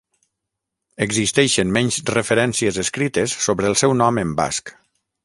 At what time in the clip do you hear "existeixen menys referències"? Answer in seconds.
1.05-2.79